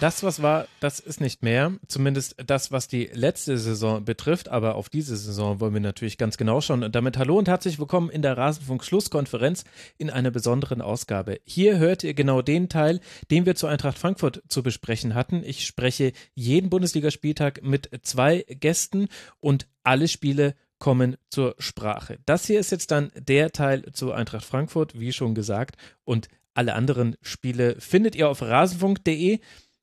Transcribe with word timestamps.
Das, 0.00 0.22
was 0.22 0.42
war, 0.42 0.68
das 0.78 1.00
ist 1.00 1.20
nicht 1.20 1.42
mehr. 1.42 1.72
Zumindest 1.88 2.36
das, 2.46 2.70
was 2.70 2.86
die 2.86 3.10
letzte 3.12 3.58
Saison 3.58 4.04
betrifft. 4.04 4.48
Aber 4.48 4.76
auf 4.76 4.88
diese 4.88 5.16
Saison 5.16 5.58
wollen 5.58 5.74
wir 5.74 5.80
natürlich 5.80 6.18
ganz 6.18 6.36
genau 6.36 6.60
schauen. 6.60 6.84
Und 6.84 6.94
damit 6.94 7.18
hallo 7.18 7.36
und 7.36 7.48
herzlich 7.48 7.80
willkommen 7.80 8.08
in 8.08 8.22
der 8.22 8.38
Rasenfunk-Schlusskonferenz 8.38 9.64
in 9.96 10.08
einer 10.08 10.30
besonderen 10.30 10.82
Ausgabe. 10.82 11.40
Hier 11.44 11.78
hört 11.78 12.04
ihr 12.04 12.14
genau 12.14 12.42
den 12.42 12.68
Teil, 12.68 13.00
den 13.32 13.44
wir 13.44 13.56
zu 13.56 13.66
Eintracht 13.66 13.98
Frankfurt 13.98 14.40
zu 14.48 14.62
besprechen 14.62 15.16
hatten. 15.16 15.42
Ich 15.44 15.66
spreche 15.66 16.12
jeden 16.34 16.70
Bundesligaspieltag 16.70 17.64
mit 17.64 17.90
zwei 18.02 18.44
Gästen 18.48 19.08
und 19.40 19.66
alle 19.82 20.06
Spiele 20.06 20.54
kommen 20.78 21.16
zur 21.28 21.56
Sprache. 21.58 22.18
Das 22.24 22.46
hier 22.46 22.60
ist 22.60 22.70
jetzt 22.70 22.92
dann 22.92 23.10
der 23.16 23.50
Teil 23.50 23.82
zu 23.92 24.12
Eintracht 24.12 24.44
Frankfurt, 24.44 25.00
wie 25.00 25.12
schon 25.12 25.34
gesagt. 25.34 25.76
Und 26.04 26.28
alle 26.54 26.74
anderen 26.74 27.16
Spiele 27.20 27.76
findet 27.80 28.14
ihr 28.14 28.28
auf 28.28 28.42
rasenfunk.de 28.42 29.40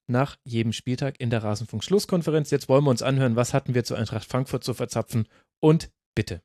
nach 0.08 0.38
jedem 0.44 0.74
Spieltag 0.74 1.20
in 1.20 1.30
der 1.30 1.44
Rasenfunk-Schlusskonferenz. 1.44 2.52
Jetzt 2.52 2.70
wollen 2.70 2.84
wir 2.84 2.92
uns 2.92 3.02
anhören, 3.02 3.36
was 3.36 3.54
hatten 3.54 3.74
wir 3.74 3.84
zu 3.84 3.96
Eintracht 3.96 4.26
Frankfurt 4.26 4.64
zu 4.64 4.74
verzapfen 4.74 5.28
und 5.60 5.92
bitte. 6.16 6.42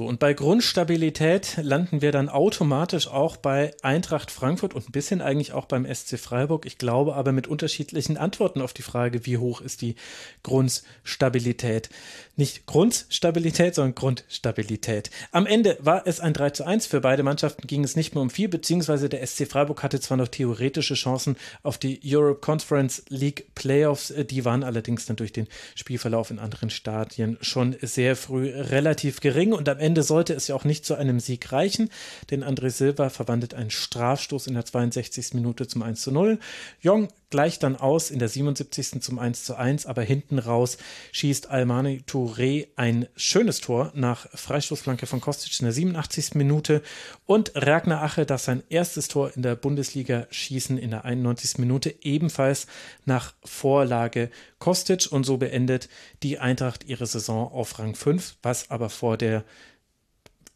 So, 0.00 0.06
und 0.06 0.18
bei 0.18 0.32
Grundstabilität 0.32 1.58
landen 1.60 2.00
wir 2.00 2.10
dann 2.10 2.30
automatisch 2.30 3.06
auch 3.06 3.36
bei 3.36 3.72
Eintracht 3.82 4.30
Frankfurt 4.30 4.72
und 4.72 4.88
ein 4.88 4.92
bisschen 4.92 5.20
eigentlich 5.20 5.52
auch 5.52 5.66
beim 5.66 5.84
SC 5.84 6.18
Freiburg. 6.18 6.64
Ich 6.64 6.78
glaube 6.78 7.16
aber 7.16 7.32
mit 7.32 7.48
unterschiedlichen 7.48 8.16
Antworten 8.16 8.62
auf 8.62 8.72
die 8.72 8.80
Frage, 8.80 9.26
wie 9.26 9.36
hoch 9.36 9.60
ist 9.60 9.82
die 9.82 9.96
Grundstabilität. 10.42 11.90
Nicht 12.36 12.64
Grundstabilität, 12.64 13.74
sondern 13.74 13.94
Grundstabilität. 13.94 15.10
Am 15.32 15.44
Ende 15.44 15.76
war 15.80 16.06
es 16.06 16.20
ein 16.20 16.32
3 16.32 16.48
zu 16.48 16.64
1. 16.64 16.86
Für 16.86 17.02
beide 17.02 17.22
Mannschaften 17.22 17.66
ging 17.66 17.84
es 17.84 17.94
nicht 17.94 18.14
mehr 18.14 18.22
um 18.22 18.30
viel, 18.30 18.48
beziehungsweise 18.48 19.10
der 19.10 19.26
SC 19.26 19.46
Freiburg 19.46 19.82
hatte 19.82 20.00
zwar 20.00 20.16
noch 20.16 20.28
theoretische 20.28 20.94
Chancen 20.94 21.36
auf 21.62 21.76
die 21.76 22.00
Europe 22.02 22.40
Conference 22.40 23.02
League 23.10 23.54
Playoffs, 23.54 24.14
die 24.30 24.46
waren 24.46 24.64
allerdings 24.64 25.04
dann 25.04 25.16
durch 25.16 25.34
den 25.34 25.48
Spielverlauf 25.74 26.30
in 26.30 26.38
anderen 26.38 26.70
Stadien 26.70 27.36
schon 27.42 27.76
sehr 27.82 28.16
früh 28.16 28.48
relativ 28.48 29.20
gering 29.20 29.52
und 29.52 29.68
am 29.68 29.78
Ende 29.78 29.89
Ende 29.90 30.04
sollte 30.04 30.34
es 30.34 30.46
ja 30.46 30.54
auch 30.54 30.62
nicht 30.62 30.84
zu 30.84 30.94
einem 30.94 31.18
Sieg 31.18 31.50
reichen, 31.50 31.90
denn 32.30 32.44
André 32.44 32.70
Silva 32.70 33.08
verwandelt 33.10 33.54
einen 33.54 33.72
Strafstoß 33.72 34.46
in 34.46 34.54
der 34.54 34.64
62. 34.64 35.34
Minute 35.34 35.66
zum 35.66 35.82
1 35.82 36.00
zu 36.00 36.12
0. 36.12 36.38
Jong 36.80 37.08
gleicht 37.30 37.64
dann 37.64 37.74
aus 37.74 38.12
in 38.12 38.20
der 38.20 38.28
77. 38.28 39.02
zum 39.02 39.18
1 39.18 39.42
zu 39.42 39.56
1, 39.56 39.86
aber 39.86 40.02
hinten 40.02 40.38
raus 40.38 40.78
schießt 41.10 41.50
Almani 41.50 42.04
Touré 42.06 42.68
ein 42.76 43.08
schönes 43.16 43.60
Tor 43.60 43.90
nach 43.96 44.28
Freistoßflanke 44.32 45.06
von 45.06 45.20
Kostic 45.20 45.58
in 45.58 45.64
der 45.64 45.72
87. 45.72 46.36
Minute 46.36 46.82
und 47.26 47.50
Ragnar 47.56 48.02
Ache, 48.02 48.26
das 48.26 48.44
sein 48.44 48.62
erstes 48.68 49.08
Tor 49.08 49.32
in 49.34 49.42
der 49.42 49.56
Bundesliga 49.56 50.28
schießen 50.30 50.78
in 50.78 50.90
der 50.90 51.04
91. 51.04 51.58
Minute, 51.58 51.92
ebenfalls 52.02 52.68
nach 53.06 53.34
Vorlage 53.44 54.30
Kostic 54.60 55.08
und 55.10 55.24
so 55.24 55.36
beendet 55.36 55.88
die 56.22 56.38
Eintracht 56.38 56.84
ihre 56.84 57.06
Saison 57.06 57.50
auf 57.50 57.76
Rang 57.80 57.96
5, 57.96 58.36
was 58.42 58.70
aber 58.70 58.88
vor 58.88 59.16
der 59.16 59.44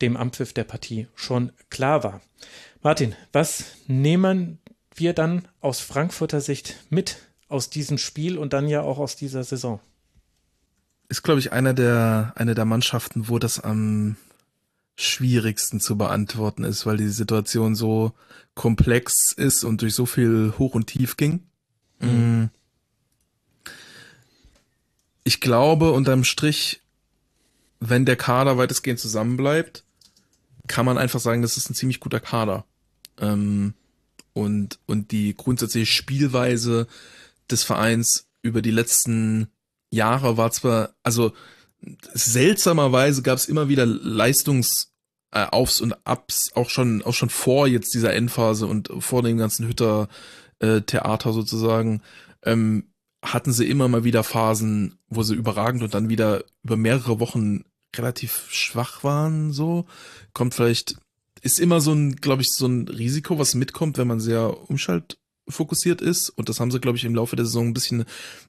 dem 0.01 0.17
Ampfiff 0.17 0.53
der 0.53 0.65
Partie 0.65 1.07
schon 1.15 1.53
klar 1.71 2.05
war. 2.05 2.21
Martin, 2.83 3.15
was 3.33 3.65
nehmen 3.87 4.59
wir 4.95 5.13
dann 5.13 5.49
aus 5.61 5.81
Frankfurter 5.81 6.41
Sicht 6.41 6.77
mit 6.91 7.17
aus 7.49 7.71
diesem 7.71 7.99
Spiel 7.99 8.39
und 8.39 8.53
dann 8.53 8.69
ja 8.69 8.83
auch 8.83 8.99
aus 8.99 9.17
dieser 9.17 9.45
Saison? 9.45 9.81
Ist, 11.09 11.23
glaube 11.23 11.41
ich, 11.41 11.53
einer 11.53 11.75
der, 11.75 12.33
eine 12.37 12.55
der 12.55 12.65
Mannschaften, 12.65 13.29
wo 13.29 13.39
das 13.39 13.61
am 13.61 14.17
schwierigsten 14.97 15.81
zu 15.81 15.97
beantworten 15.97 16.65
ist, 16.65 16.87
weil 16.87 16.97
die 16.97 17.09
Situation 17.09 17.75
so 17.75 18.13
komplex 18.55 19.33
ist 19.33 19.65
und 19.65 19.83
durch 19.83 19.95
so 19.95 20.07
viel 20.07 20.55
Hoch 20.59 20.75
und 20.75 20.87
Tief 20.87 21.17
ging. 21.17 21.43
Mhm. 22.01 22.51
Ich 25.25 25.41
glaube, 25.41 25.93
unterm 25.93 26.25
Strich, 26.25 26.83
wenn 27.81 28.05
der 28.05 28.17
Kader 28.17 28.57
weitestgehend 28.57 29.01
zusammenbleibt, 29.01 29.85
kann 30.67 30.87
man 30.87 30.99
einfach 30.99 31.21
sagen, 31.21 31.43
das 31.43 31.57
ist 31.57 31.71
ein 31.71 31.75
ziemlich 31.75 32.01
guter 32.01 32.21
Kader. 32.21 32.65
Ähm, 33.19 33.75
und, 34.33 34.79
und 34.87 35.13
die 35.13 35.35
grundsätzliche 35.35 35.87
Spielweise 35.87 36.87
des 37.51 37.63
Vereins 37.63 38.27
über 38.43 38.63
die 38.63 38.71
letzten 38.71 39.49
Jahre 39.91 40.37
war 40.37 40.51
zwar, 40.51 40.95
also 41.03 41.33
seltsamerweise 42.13 43.23
gab 43.23 43.39
es 43.39 43.47
immer 43.47 43.69
wieder 43.69 43.85
Leistungs- 43.85 44.95
äh, 45.35 45.47
Aufs 45.51 45.81
und 45.81 45.95
Abs, 46.07 46.53
auch 46.55 46.71
schon, 46.71 47.03
auch 47.03 47.13
schon 47.13 47.29
vor 47.29 47.67
jetzt 47.67 47.93
dieser 47.93 48.15
Endphase 48.15 48.67
und 48.67 48.91
vor 49.01 49.23
dem 49.23 49.37
ganzen 49.37 49.67
Hütter-Theater 49.67 51.31
äh, 51.31 51.33
sozusagen, 51.33 52.03
ähm, 52.45 52.85
hatten 53.23 53.53
sie 53.53 53.69
immer 53.69 53.89
mal 53.89 54.05
wieder 54.05 54.23
Phasen, 54.23 54.97
wo 55.09 55.23
sie 55.23 55.35
überragend 55.35 55.83
und 55.83 55.93
dann 55.93 56.09
wieder 56.09 56.45
über 56.63 56.77
mehrere 56.77 57.19
Wochen 57.19 57.65
relativ 57.99 58.47
schwach 58.51 59.05
waren, 59.05 59.53
so. 59.53 59.87
Kommt 60.33 60.55
vielleicht, 60.55 60.97
ist 61.43 61.61
immer 61.61 61.81
so 61.81 61.93
ein, 61.93 62.17
glaube 62.17 62.43
ich, 62.43 62.53
so 62.53 62.67
ein 62.67 62.89
Risiko, 62.89 63.39
was 63.39 63.55
mitkommt, 63.55 63.99
wenn 63.99 64.09
man 64.09 64.21
sehr 64.21 64.69
umschaltfokussiert 64.71 66.01
ist. 66.01 66.31
Und 66.31 66.49
das 66.49 66.61
haben 66.61 66.71
sie, 66.71 66.81
glaube 66.81 66.99
ich, 66.99 67.05
im 67.05 67.15
Laufe 67.15 67.37
der 67.37 67.45
Saison 67.45 67.69
ein 67.69 67.75
bisschen 67.75 68.05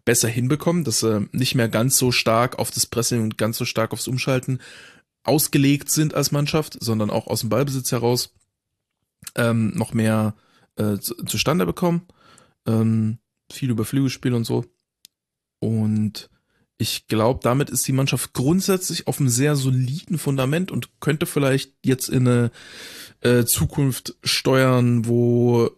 besser 0.05 0.27
hinbekommen, 0.27 0.83
dass 0.83 0.99
sie 0.99 1.27
nicht 1.31 1.55
mehr 1.55 1.69
ganz 1.69 1.97
so 1.97 2.11
stark 2.11 2.59
auf 2.59 2.71
das 2.71 2.85
Pressing 2.85 3.21
und 3.21 3.37
ganz 3.37 3.57
so 3.57 3.65
stark 3.65 3.91
aufs 3.93 4.07
Umschalten 4.07 4.59
ausgelegt 5.23 5.89
sind 5.89 6.13
als 6.13 6.31
Mannschaft, 6.31 6.77
sondern 6.79 7.09
auch 7.09 7.27
aus 7.27 7.41
dem 7.41 7.49
Ballbesitz 7.49 7.91
heraus 7.91 8.33
ähm, 9.35 9.71
noch 9.75 9.93
mehr 9.93 10.35
äh, 10.75 10.97
zu, 10.97 11.15
zustande 11.25 11.65
bekommen. 11.65 12.07
Ähm, 12.67 13.17
viel 13.51 13.69
über 13.69 13.85
Flügelspiel 13.85 14.33
und 14.33 14.43
so. 14.43 14.65
Und 15.59 16.29
ich 16.77 17.07
glaube, 17.07 17.39
damit 17.41 17.69
ist 17.69 17.87
die 17.87 17.93
Mannschaft 17.93 18.33
grundsätzlich 18.33 19.07
auf 19.07 19.19
einem 19.19 19.29
sehr 19.29 19.55
soliden 19.55 20.17
Fundament 20.17 20.71
und 20.71 20.99
könnte 20.99 21.25
vielleicht 21.25 21.71
jetzt 21.83 22.09
in 22.09 22.27
eine 22.27 22.51
äh, 23.21 23.45
Zukunft 23.45 24.15
steuern, 24.23 25.05
wo 25.05 25.69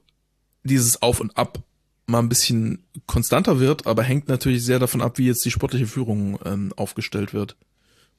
dieses 0.64 1.02
Auf 1.02 1.20
und 1.20 1.38
Ab 1.38 1.64
mal 2.08 2.20
ein 2.20 2.30
bisschen 2.30 2.84
konstanter 3.06 3.60
wird, 3.60 3.86
aber 3.86 4.02
hängt 4.02 4.28
natürlich 4.28 4.64
sehr 4.64 4.80
davon 4.80 5.02
ab, 5.02 5.18
wie 5.18 5.28
jetzt 5.28 5.44
die 5.46 5.52
sportliche 5.52 5.88
Führung 5.88 6.40
ähm, 6.46 6.74
aufgestellt 6.76 7.34
wird. 7.34 7.58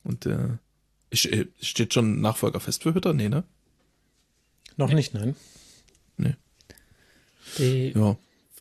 Und 0.05 0.27
äh, 0.27 0.59
steht 1.11 1.95
schon 1.95 2.21
Nachfolger 2.21 2.61
fest 2.61 2.83
für 2.83 2.95
Hütter? 2.95 3.13
Nee, 3.13 3.29
ne? 3.29 3.45
Noch 4.77 4.89
nee. 4.89 4.95
nicht, 4.95 5.15
nein. 5.15 5.35
Nee. 6.17 6.37
Die, 7.57 7.93
ja 7.97 8.17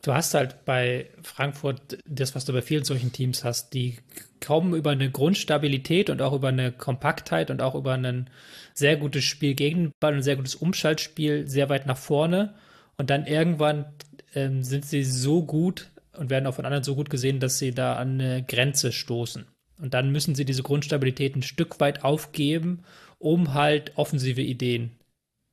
du 0.07 0.13
hast 0.13 0.33
halt 0.33 0.63
bei 0.63 1.09
Frankfurt 1.21 1.97
das, 2.05 2.33
was 2.33 2.45
du 2.45 2.53
bei 2.53 2.61
vielen 2.61 2.85
solchen 2.85 3.11
Teams 3.11 3.43
hast, 3.43 3.73
die 3.73 3.97
kommen 4.45 4.73
über 4.73 4.91
eine 4.91 5.11
Grundstabilität 5.11 6.09
und 6.09 6.21
auch 6.21 6.33
über 6.33 6.47
eine 6.47 6.71
Kompaktheit 6.71 7.51
und 7.51 7.61
auch 7.61 7.75
über 7.75 7.93
ein 7.93 8.29
sehr 8.73 8.95
gutes 8.95 9.25
Spiel 9.25 9.53
gegen 9.53 9.91
Ball 9.99 10.13
und 10.13 10.19
ein 10.19 10.23
sehr 10.23 10.37
gutes 10.37 10.55
Umschaltspiel 10.55 11.47
sehr 11.47 11.69
weit 11.69 11.87
nach 11.87 11.97
vorne. 11.97 12.53
Und 12.97 13.09
dann 13.09 13.25
irgendwann 13.25 13.85
ähm, 14.33 14.63
sind 14.63 14.85
sie 14.85 15.03
so 15.03 15.43
gut 15.43 15.89
und 16.13 16.29
werden 16.29 16.47
auch 16.47 16.55
von 16.55 16.65
anderen 16.65 16.83
so 16.83 16.95
gut 16.95 17.09
gesehen, 17.09 17.39
dass 17.39 17.59
sie 17.59 17.71
da 17.71 17.95
an 17.95 18.21
eine 18.21 18.43
Grenze 18.43 18.91
stoßen. 18.91 19.45
Und 19.79 19.93
dann 19.93 20.11
müssen 20.11 20.35
sie 20.35 20.45
diese 20.45 20.63
Grundstabilität 20.63 21.35
ein 21.35 21.43
Stück 21.43 21.79
weit 21.79 22.03
aufgeben, 22.03 22.83
um 23.19 23.53
halt 23.53 23.97
offensive 23.97 24.41
Ideen 24.41 24.91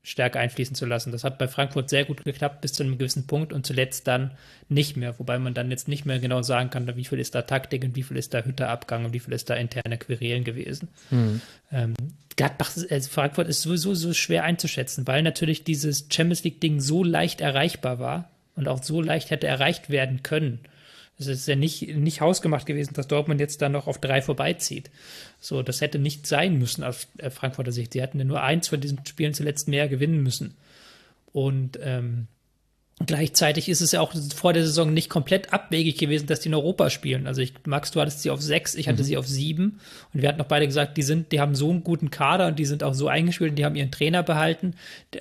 stärker 0.05 0.39
einfließen 0.39 0.77
zu 0.77 0.85
lassen. 0.85 1.11
Das 1.13 1.25
hat 1.25 1.39
bei 1.39 1.49
Frankfurt 1.49 1.89
sehr 1.89 2.05
gut 2.05 2.25
geklappt 2.25 2.61
bis 2.61 2.75
zu 2.75 2.83
einem 2.83 2.99
gewissen 2.99 3.27
Punkt 3.27 3.55
und 3.55 3.67
zuletzt 3.67 4.07
dann 4.07 4.33
nicht 4.69 4.97
mehr, 4.97 5.19
wobei 5.19 5.39
man 5.39 5.55
dann 5.55 5.71
jetzt 5.71 5.89
nicht 5.89 6.05
mehr 6.05 6.19
genau 6.19 6.43
sagen 6.43 6.69
kann, 6.69 6.95
wie 6.95 7.05
viel 7.07 7.19
ist 7.19 7.35
da 7.35 7.43
Taktik 7.43 7.83
und 7.85 7.97
wie 7.97 8.03
viel 8.03 8.19
ist 8.19 8.35
da 8.35 8.43
Hütterabgang 8.43 9.07
und 9.07 9.15
wie 9.15 9.19
viel 9.19 9.33
ist 9.33 9.49
da 9.49 9.55
interne 9.55 9.97
Querelen 9.97 10.45
gewesen. 10.45 10.89
Mhm. 11.11 11.41
Ähm, 11.73 11.95
Gladbach, 12.37 12.71
also 12.91 13.11
Frankfurt 13.11 13.49
ist 13.49 13.63
sowieso 13.63 13.95
so 13.95 14.13
schwer 14.13 14.45
einzuschätzen, 14.45 15.07
weil 15.07 15.23
natürlich 15.23 15.65
dieses 15.65 16.07
Champions 16.13 16.45
League-Ding 16.45 16.81
so 16.81 17.03
leicht 17.03 17.41
erreichbar 17.41 17.99
war 17.99 18.31
und 18.57 18.69
auch 18.69 18.83
so 18.83 19.01
leicht 19.01 19.31
hätte 19.31 19.47
erreicht 19.47 19.89
werden 19.89 20.23
können. 20.23 20.61
Es 21.19 21.27
ist 21.29 21.47
ja 21.47 21.55
nicht, 21.55 21.97
nicht 21.97 22.21
hausgemacht 22.21 22.67
gewesen, 22.67 22.95
dass 22.95 23.07
Dortmund 23.07 23.41
jetzt 23.41 23.63
da 23.63 23.69
noch 23.69 23.87
auf 23.87 23.99
drei 23.99 24.21
vorbeizieht. 24.21 24.91
So, 25.41 25.63
das 25.63 25.81
hätte 25.81 25.99
nicht 25.99 26.27
sein 26.27 26.59
müssen 26.59 26.83
aus 26.83 27.07
äh, 27.19 27.31
Frankfurter 27.31 27.73
Sicht. 27.73 27.93
Sie 27.93 28.03
hätten 28.03 28.19
ja 28.19 28.25
nur 28.25 28.43
eins 28.43 28.69
von 28.69 28.81
diesen 28.81 29.05
Spielen 29.07 29.35
zuletzt 29.35 29.69
mehr 29.69 29.89
gewinnen 29.89 30.23
müssen. 30.23 30.57
Und 31.33 31.79
ähm, 31.83 32.27
Gleichzeitig 33.05 33.69
ist 33.69 33.81
es 33.81 33.91
ja 33.91 34.01
auch 34.01 34.13
vor 34.37 34.53
der 34.53 34.65
Saison 34.65 34.95
nicht 34.95 35.11
komplett 35.11 35.53
abwegig 35.53 35.99
gewesen, 35.99 36.29
dass 36.29 36.39
die 36.39 36.49
in 36.49 36.55
Europa 36.55 36.91
spielen. 36.91 37.27
Also 37.27 37.43
ich, 37.43 37.53
Max, 37.67 37.91
du 37.91 38.01
hattest 38.01 38.23
sie 38.23 38.31
auf 38.31 38.41
sechs, 38.41 38.77
ich 38.77 38.87
hatte 38.87 39.03
mhm. 39.03 39.07
sie 39.07 39.17
auf 39.17 39.27
sieben. 39.27 39.81
Und 40.13 40.23
wir 40.23 40.29
hatten 40.29 40.41
auch 40.41 40.47
beide 40.47 40.65
gesagt, 40.65 40.97
die 40.97 41.03
sind, 41.03 41.33
die 41.33 41.41
haben 41.41 41.57
so 41.57 41.71
einen 41.71 41.83
guten 41.83 42.11
Kader 42.11 42.47
und 42.47 42.59
die 42.59 42.65
sind 42.65 42.85
auch 42.85 42.95
so 42.95 43.09
eingespielt 43.09 43.51
und 43.51 43.57
die 43.57 43.65
haben 43.65 43.75
ihren 43.75 43.91
Trainer 43.91 44.23
behalten. 44.23 44.75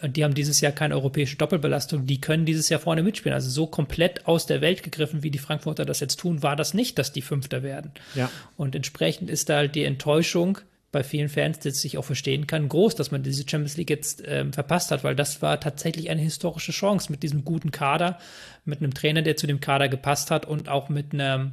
Und 0.03 0.17
die 0.17 0.23
haben 0.23 0.35
dieses 0.35 0.61
Jahr 0.61 0.71
keine 0.71 0.93
europäische 0.93 1.35
Doppelbelastung. 1.35 2.05
Die 2.05 2.21
können 2.21 2.45
dieses 2.45 2.69
Jahr 2.69 2.79
vorne 2.79 3.01
mitspielen. 3.01 3.33
Also 3.33 3.49
so 3.49 3.65
komplett 3.65 4.27
aus 4.27 4.45
der 4.45 4.61
Welt 4.61 4.83
gegriffen, 4.83 5.23
wie 5.23 5.31
die 5.31 5.39
Frankfurter 5.39 5.83
das 5.83 5.99
jetzt 5.99 6.19
tun, 6.19 6.43
war 6.43 6.55
das 6.55 6.75
nicht, 6.75 6.99
dass 6.99 7.11
die 7.11 7.23
Fünfter 7.23 7.63
werden. 7.63 7.91
Ja. 8.13 8.29
Und 8.55 8.75
entsprechend 8.75 9.31
ist 9.31 9.49
da 9.49 9.57
halt 9.57 9.73
die 9.73 9.83
Enttäuschung, 9.83 10.59
bei 10.93 11.03
vielen 11.03 11.27
Fans, 11.27 11.59
das 11.59 11.83
ich 11.83 11.97
auch 11.97 12.05
verstehen 12.05 12.47
kann, 12.47 12.69
groß, 12.69 12.95
dass 12.95 13.11
man 13.11 13.23
diese 13.23 13.43
Champions 13.49 13.75
League 13.75 13.89
jetzt 13.89 14.23
ähm, 14.25 14.53
verpasst 14.53 14.91
hat, 14.91 15.03
weil 15.03 15.15
das 15.15 15.41
war 15.41 15.59
tatsächlich 15.59 16.09
eine 16.09 16.21
historische 16.21 16.71
Chance 16.71 17.11
mit 17.11 17.23
diesem 17.23 17.43
guten 17.43 17.71
Kader, 17.71 18.19
mit 18.63 18.79
einem 18.79 18.93
Trainer, 18.93 19.23
der 19.23 19.35
zu 19.35 19.47
dem 19.47 19.59
Kader 19.59 19.89
gepasst 19.89 20.31
hat 20.31 20.45
und 20.45 20.69
auch 20.69 20.87
mit 20.87 21.13
einer 21.13 21.51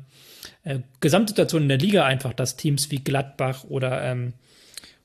äh, 0.62 0.78
Gesamtsituation 1.00 1.62
in 1.62 1.68
der 1.68 1.78
Liga 1.78 2.04
einfach, 2.04 2.34
dass 2.34 2.56
Teams 2.56 2.90
wie 2.92 3.02
Gladbach 3.02 3.64
oder, 3.64 4.02
ähm, 4.04 4.34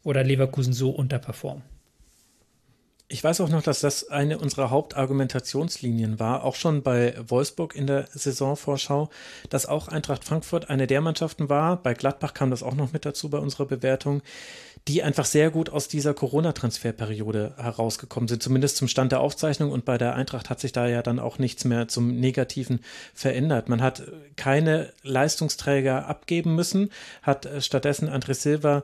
oder 0.03 0.23
Leverkusen 0.23 0.73
so 0.73 0.91
unterperformen. 0.91 1.63
Ich 3.07 3.23
weiß 3.23 3.39
auch 3.41 3.49
noch, 3.49 3.61
dass 3.61 3.81
das 3.81 4.09
eine 4.09 4.39
unserer 4.39 4.71
Hauptargumentationslinien 4.71 6.19
war, 6.19 6.43
auch 6.43 6.55
schon 6.55 6.81
bei 6.81 7.13
Wolfsburg 7.27 7.75
in 7.75 7.85
der 7.85 8.07
Saisonvorschau, 8.11 9.09
dass 9.51 9.67
auch 9.67 9.87
Eintracht 9.87 10.23
Frankfurt 10.23 10.71
eine 10.71 10.87
der 10.87 11.01
Mannschaften 11.01 11.47
war, 11.47 11.77
bei 11.77 11.93
Gladbach 11.93 12.33
kam 12.33 12.49
das 12.49 12.63
auch 12.63 12.73
noch 12.73 12.93
mit 12.93 13.05
dazu 13.05 13.29
bei 13.29 13.37
unserer 13.37 13.65
Bewertung, 13.65 14.23
die 14.87 15.01
einfach 15.01 15.25
sehr 15.25 15.49
gut 15.49 15.69
aus 15.69 15.87
dieser 15.87 16.13
Corona-Transferperiode 16.13 17.53
herausgekommen 17.57 18.27
sind, 18.27 18.43
zumindest 18.43 18.77
zum 18.77 18.87
Stand 18.87 19.11
der 19.11 19.19
Aufzeichnung 19.19 19.71
und 19.71 19.83
bei 19.83 19.97
der 19.97 20.15
Eintracht 20.15 20.49
hat 20.49 20.59
sich 20.59 20.73
da 20.73 20.87
ja 20.87 21.01
dann 21.01 21.19
auch 21.19 21.39
nichts 21.39 21.65
mehr 21.65 21.87
zum 21.87 22.19
Negativen 22.19 22.79
verändert. 23.13 23.67
Man 23.67 23.81
hat 23.81 24.03
keine 24.35 24.93
Leistungsträger 25.01 26.07
abgeben 26.07 26.55
müssen, 26.55 26.91
hat 27.23 27.49
stattdessen 27.59 28.09
André 28.09 28.35
Silva 28.35 28.83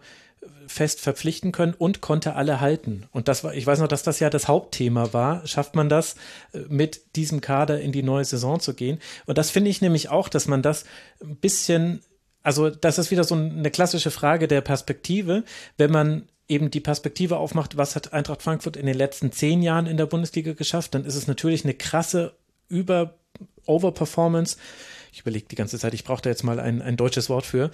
fest 0.68 1.02
verpflichten 1.02 1.52
können 1.52 1.74
und 1.78 2.02
konnte 2.02 2.36
alle 2.36 2.62
halten. 2.62 3.04
Und 3.12 3.28
das 3.28 3.44
war, 3.44 3.54
ich 3.54 3.68
weiß 3.68 3.80
noch, 3.80 3.88
dass 3.88 4.04
das 4.04 4.20
ja 4.20 4.30
das 4.30 4.48
Hauptthema 4.48 5.14
war. 5.14 5.46
Schafft 5.46 5.76
man 5.76 5.90
das, 5.90 6.16
äh, 6.54 6.60
mit 6.70 7.16
diesem 7.16 7.42
Kader 7.42 7.82
in 7.82 7.92
die 7.92 8.04
neue 8.04 8.26
Saison 8.26 8.60
zu 8.60 8.74
gehen? 8.74 9.00
Und 9.26 9.38
das 9.38 9.52
finde 9.52 9.70
ich 9.70 9.82
nämlich 9.82 10.10
auch, 10.10 10.30
dass 10.30 10.48
man 10.48 10.62
das 10.62 10.86
ein 11.22 11.36
bisschen, 11.36 12.02
also 12.44 12.70
das 12.70 12.98
ist 12.98 13.12
wieder 13.12 13.24
so 13.24 13.36
eine 13.36 13.72
klassische 13.72 14.12
Frage 14.12 14.48
der 14.48 14.62
Perspektive. 14.62 15.44
Wenn 15.78 15.92
man 15.92 16.28
eben 16.48 16.70
die 16.72 16.80
Perspektive 16.80 17.38
aufmacht, 17.38 17.78
was 17.78 17.96
hat 17.96 18.14
Eintracht 18.14 18.42
Frankfurt 18.42 18.78
in 18.78 18.86
den 18.86 18.98
letzten 18.98 19.32
zehn 19.32 19.62
Jahren 19.62 19.86
in 19.86 19.98
der 19.98 20.06
Bundesliga 20.06 20.54
geschafft, 20.54 20.94
dann 20.96 21.06
ist 21.06 21.16
es 21.16 21.28
natürlich 21.28 21.64
eine 21.64 21.74
krasse 21.74 22.34
Über 22.68 23.16
Overperformance. 23.66 24.58
Ich 25.14 25.22
überlege 25.22 25.46
die 25.50 25.56
ganze 25.56 25.78
Zeit, 25.78 25.94
ich 25.94 26.04
brauche 26.04 26.22
da 26.22 26.30
jetzt 26.30 26.44
mal 26.44 26.60
ein, 26.60 26.82
ein 26.82 26.98
deutsches 26.98 27.30
Wort 27.30 27.46
für 27.46 27.72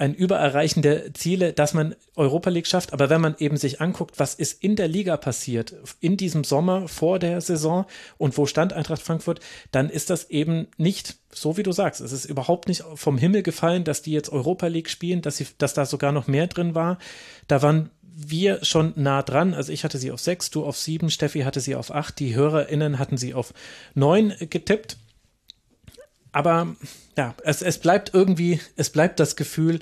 ein 0.00 0.14
Übererreichen 0.14 0.80
der 0.80 1.12
Ziele, 1.12 1.52
dass 1.52 1.74
man 1.74 1.94
Europa 2.16 2.48
League 2.48 2.66
schafft. 2.66 2.94
Aber 2.94 3.10
wenn 3.10 3.20
man 3.20 3.36
eben 3.38 3.58
sich 3.58 3.82
anguckt, 3.82 4.18
was 4.18 4.34
ist 4.34 4.64
in 4.64 4.74
der 4.74 4.88
Liga 4.88 5.18
passiert, 5.18 5.74
in 6.00 6.16
diesem 6.16 6.42
Sommer 6.42 6.88
vor 6.88 7.18
der 7.18 7.42
Saison 7.42 7.84
und 8.16 8.38
wo 8.38 8.46
stand 8.46 8.72
Eintracht 8.72 9.02
Frankfurt, 9.02 9.40
dann 9.72 9.90
ist 9.90 10.08
das 10.08 10.30
eben 10.30 10.68
nicht 10.78 11.16
so, 11.30 11.58
wie 11.58 11.62
du 11.62 11.72
sagst. 11.72 12.00
Es 12.00 12.12
ist 12.12 12.24
überhaupt 12.24 12.66
nicht 12.66 12.82
vom 12.94 13.18
Himmel 13.18 13.42
gefallen, 13.42 13.84
dass 13.84 14.00
die 14.00 14.12
jetzt 14.12 14.32
Europa 14.32 14.68
League 14.68 14.88
spielen, 14.88 15.20
dass, 15.20 15.36
sie, 15.36 15.46
dass 15.58 15.74
da 15.74 15.84
sogar 15.84 16.12
noch 16.12 16.26
mehr 16.26 16.46
drin 16.46 16.74
war. 16.74 16.98
Da 17.46 17.60
waren 17.60 17.90
wir 18.02 18.64
schon 18.64 18.94
nah 18.96 19.22
dran. 19.22 19.52
Also 19.52 19.70
ich 19.70 19.84
hatte 19.84 19.98
sie 19.98 20.10
auf 20.10 20.20
sechs, 20.20 20.50
du 20.50 20.64
auf 20.64 20.78
sieben, 20.78 21.10
Steffi 21.10 21.40
hatte 21.40 21.60
sie 21.60 21.74
auf 21.74 21.94
acht, 21.94 22.18
die 22.18 22.34
HörerInnen 22.34 22.98
hatten 22.98 23.18
sie 23.18 23.34
auf 23.34 23.52
neun 23.94 24.32
getippt. 24.38 24.96
Aber 26.32 26.74
ja, 27.16 27.34
es, 27.44 27.62
es 27.62 27.78
bleibt 27.78 28.14
irgendwie, 28.14 28.60
es 28.76 28.90
bleibt 28.90 29.20
das 29.20 29.36
Gefühl, 29.36 29.80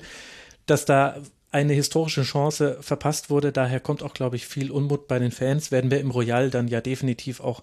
dass 0.65 0.85
da 0.85 1.17
eine 1.51 1.73
historische 1.73 2.23
Chance 2.23 2.77
verpasst 2.81 3.29
wurde. 3.29 3.51
Daher 3.51 3.79
kommt 3.79 4.03
auch, 4.03 4.13
glaube 4.13 4.35
ich, 4.35 4.45
viel 4.45 4.71
Unmut 4.71 5.07
bei 5.07 5.19
den 5.19 5.31
Fans. 5.31 5.71
Werden 5.71 5.89
wir 5.89 5.99
im 5.99 6.11
Royal 6.11 6.49
dann 6.49 6.67
ja 6.67 6.81
definitiv 6.81 7.39
auch 7.39 7.61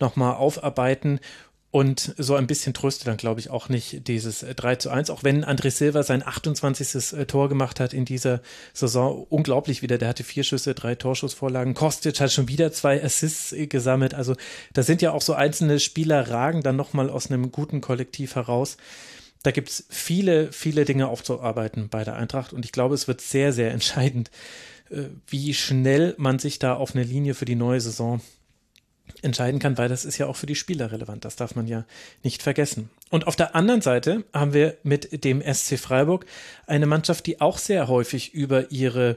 nochmal 0.00 0.34
aufarbeiten. 0.34 1.20
Und 1.72 2.14
so 2.16 2.36
ein 2.36 2.46
bisschen 2.46 2.72
tröstet 2.74 3.08
dann, 3.08 3.16
glaube 3.16 3.40
ich, 3.40 3.50
auch 3.50 3.68
nicht 3.68 4.06
dieses 4.08 4.40
3 4.40 4.72
äh, 4.72 4.78
zu 4.78 4.88
1, 4.88 5.10
auch 5.10 5.24
wenn 5.24 5.44
André 5.44 5.70
Silva 5.70 6.02
sein 6.04 6.26
28. 6.26 7.12
Äh, 7.12 7.26
Tor 7.26 7.48
gemacht 7.48 7.80
hat 7.80 7.92
in 7.92 8.04
dieser 8.04 8.40
Saison. 8.72 9.26
Unglaublich 9.28 9.82
wieder. 9.82 9.98
Der 9.98 10.08
hatte 10.08 10.24
vier 10.24 10.44
Schüsse, 10.44 10.74
drei 10.74 10.94
Torschussvorlagen. 10.94 11.74
Kostic 11.74 12.20
hat 12.20 12.32
schon 12.32 12.48
wieder 12.48 12.72
zwei 12.72 13.02
Assists 13.02 13.52
äh, 13.52 13.66
gesammelt. 13.66 14.14
Also 14.14 14.36
da 14.72 14.82
sind 14.84 15.02
ja 15.02 15.10
auch 15.10 15.20
so 15.20 15.34
einzelne 15.34 15.80
Spieler 15.80 16.30
ragen 16.30 16.62
dann 16.62 16.76
nochmal 16.76 17.10
aus 17.10 17.30
einem 17.30 17.50
guten 17.50 17.80
Kollektiv 17.80 18.36
heraus. 18.36 18.76
Da 19.42 19.50
gibt 19.50 19.68
es 19.68 19.86
viele, 19.90 20.52
viele 20.52 20.84
Dinge 20.84 21.08
aufzuarbeiten 21.08 21.88
bei 21.88 22.04
der 22.04 22.14
Eintracht. 22.14 22.52
Und 22.52 22.64
ich 22.64 22.72
glaube, 22.72 22.94
es 22.94 23.08
wird 23.08 23.20
sehr, 23.20 23.52
sehr 23.52 23.70
entscheidend, 23.72 24.30
wie 25.26 25.52
schnell 25.52 26.14
man 26.16 26.38
sich 26.38 26.60
da 26.60 26.74
auf 26.74 26.94
eine 26.94 27.02
Linie 27.02 27.34
für 27.34 27.44
die 27.44 27.56
neue 27.56 27.80
Saison 27.80 28.20
entscheiden 29.22 29.60
kann, 29.60 29.78
weil 29.78 29.88
das 29.88 30.04
ist 30.04 30.18
ja 30.18 30.26
auch 30.26 30.36
für 30.36 30.46
die 30.46 30.54
Spieler 30.54 30.92
relevant. 30.92 31.24
Das 31.24 31.36
darf 31.36 31.54
man 31.54 31.66
ja 31.66 31.84
nicht 32.22 32.42
vergessen. 32.42 32.90
Und 33.10 33.26
auf 33.26 33.36
der 33.36 33.54
anderen 33.54 33.80
Seite 33.80 34.24
haben 34.32 34.52
wir 34.52 34.76
mit 34.82 35.24
dem 35.24 35.42
SC 35.42 35.78
Freiburg 35.78 36.26
eine 36.66 36.86
Mannschaft, 36.86 37.26
die 37.26 37.40
auch 37.40 37.58
sehr 37.58 37.88
häufig 37.88 38.34
über 38.34 38.70
ihre 38.70 39.16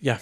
ja, 0.00 0.18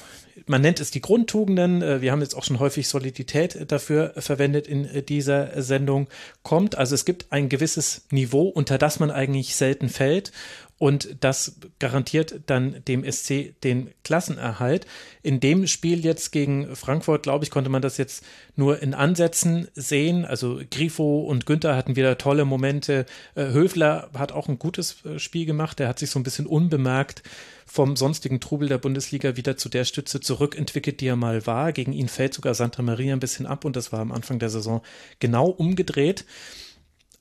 man 0.47 0.61
nennt 0.61 0.81
es 0.81 0.91
die 0.91 1.01
Grundtugenden. 1.01 1.83
Äh, 1.83 2.01
wir 2.01 2.13
haben 2.13 2.21
jetzt 2.21 2.35
auch 2.35 2.45
schon 2.45 2.59
häufig 2.59 2.89
Solidität 2.89 3.71
dafür 3.71 4.13
verwendet 4.17 4.67
in 4.67 4.85
äh, 4.87 5.03
dieser 5.03 5.63
Sendung. 5.63 6.09
Kommt, 6.43 6.77
also 6.77 6.95
es 6.95 7.05
gibt 7.05 7.27
ein 7.31 7.49
gewisses 7.49 8.03
Niveau, 8.11 8.49
unter 8.49 8.79
das 8.79 8.99
man 8.99 9.11
eigentlich 9.11 9.55
selten 9.57 9.89
fällt. 9.89 10.33
Und 10.79 11.17
das 11.21 11.57
garantiert 11.81 12.41
dann 12.47 12.85
dem 12.87 13.05
SC 13.11 13.61
den 13.63 13.91
Klassenerhalt. 14.05 14.87
In 15.23 15.41
dem 15.41 15.67
Spiel 15.67 16.05
jetzt 16.05 16.31
gegen 16.31 16.77
Frankfurt, 16.77 17.25
glaube 17.25 17.45
ich, 17.45 17.51
konnte 17.51 17.69
man 17.69 17.83
das 17.83 17.97
jetzt 17.97 18.25
nur 18.55 18.81
in 18.81 18.95
Ansätzen 18.95 19.67
sehen. 19.75 20.25
Also 20.25 20.61
Grifo 20.71 21.21
und 21.23 21.47
Günther 21.47 21.75
hatten 21.77 21.97
wieder 21.97 22.17
tolle 22.17 22.45
Momente. 22.45 23.07
Äh, 23.35 23.47
Höfler 23.47 24.11
hat 24.17 24.31
auch 24.31 24.49
ein 24.49 24.61
gutes 24.61 25.05
äh, 25.05 25.19
Spiel 25.19 25.47
gemacht. 25.47 25.81
Der 25.81 25.89
hat 25.89 25.99
sich 25.99 26.11
so 26.11 26.21
ein 26.21 26.25
bisschen 26.25 26.47
unbemerkt 26.47 27.25
vom 27.67 27.97
sonstigen 27.97 28.41
Trubel 28.41 28.69
der 28.69 28.79
Bundesliga 28.79 29.37
wieder 29.37 29.57
zu 29.57 29.69
der 29.69 29.85
Stütze 29.85 30.21
zurückentwickelt, 30.21 31.01
die 31.01 31.09
er 31.09 31.17
mal 31.17 31.45
war. 31.47 31.73
Gegen 31.73 31.93
ihn 31.93 32.09
fällt 32.09 32.35
sogar 32.35 32.55
Santa 32.55 32.83
Maria 32.83 33.15
ein 33.15 33.21
bisschen 33.21 33.47
ab 33.47 33.65
und 33.65 33.75
das 33.75 33.93
war 33.93 34.01
am 34.01 34.13
Anfang 34.13 34.39
der 34.39 34.49
Saison 34.49 34.81
genau 35.19 35.47
umgedreht. 35.47 36.25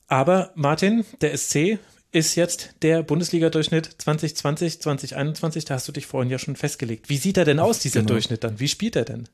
Aber 0.08 0.52
Martin, 0.56 1.04
der 1.22 1.38
SC 1.38 1.80
ist 2.18 2.36
jetzt 2.36 2.74
der 2.82 3.04
Bundesliga-Durchschnitt 3.04 3.96
2020, 4.00 4.82
2021. 4.82 5.66
Da 5.66 5.76
hast 5.76 5.88
du 5.88 5.92
dich 5.92 6.08
vorhin 6.08 6.32
ja 6.32 6.40
schon 6.40 6.56
festgelegt. 6.56 7.10
Wie 7.10 7.18
sieht 7.18 7.38
er 7.38 7.46
denn 7.46 7.60
aus, 7.60 7.80
dieser 7.80 8.02
genau. 8.02 8.14
Durchschnitt 8.14 8.44
dann? 8.44 8.60
Wie 8.60 8.68
spielt 8.68 8.96
er 8.96 9.06
denn? 9.06 9.30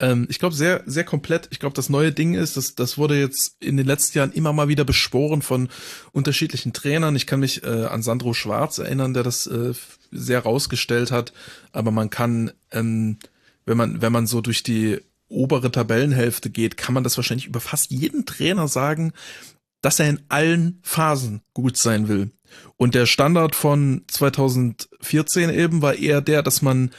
Ähm, 0.00 0.26
ich 0.28 0.38
glaube, 0.38 0.54
sehr, 0.54 0.82
sehr 0.86 1.04
komplett. 1.04 1.48
Ich 1.50 1.60
glaube, 1.60 1.74
das 1.74 1.88
neue 1.88 2.10
Ding 2.10 2.34
ist, 2.34 2.56
dass 2.56 2.74
das 2.74 2.98
wurde 2.98 3.18
jetzt 3.18 3.56
in 3.60 3.76
den 3.76 3.86
letzten 3.86 4.18
Jahren 4.18 4.32
immer 4.32 4.52
mal 4.52 4.68
wieder 4.68 4.84
beschworen 4.84 5.42
von 5.42 5.68
unterschiedlichen 6.12 6.72
Trainern. 6.72 7.14
Ich 7.14 7.26
kann 7.26 7.40
mich 7.40 7.62
äh, 7.62 7.84
an 7.84 8.02
Sandro 8.02 8.34
Schwarz 8.34 8.78
erinnern, 8.78 9.14
der 9.14 9.22
das 9.22 9.46
äh, 9.46 9.72
sehr 10.10 10.40
rausgestellt 10.40 11.12
hat. 11.12 11.32
Aber 11.72 11.92
man 11.92 12.10
kann, 12.10 12.50
ähm, 12.72 13.18
wenn 13.66 13.76
man, 13.76 14.02
wenn 14.02 14.12
man 14.12 14.26
so 14.26 14.40
durch 14.40 14.62
die 14.62 14.98
obere 15.28 15.70
Tabellenhälfte 15.70 16.50
geht, 16.50 16.76
kann 16.76 16.92
man 16.92 17.04
das 17.04 17.16
wahrscheinlich 17.16 17.46
über 17.46 17.60
fast 17.60 17.92
jeden 17.92 18.26
Trainer 18.26 18.66
sagen, 18.66 19.12
dass 19.82 19.98
er 19.98 20.08
in 20.08 20.20
allen 20.28 20.80
Phasen 20.82 21.42
gut 21.54 21.76
sein 21.76 22.08
will. 22.08 22.30
Und 22.76 22.94
der 22.94 23.06
Standard 23.06 23.54
von 23.54 24.02
2014 24.08 25.50
eben 25.50 25.82
war 25.82 25.94
eher 25.94 26.20
der, 26.20 26.42
dass 26.42 26.62
man, 26.62 26.90